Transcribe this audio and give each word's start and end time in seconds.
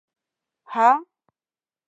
_هه! 0.71 0.87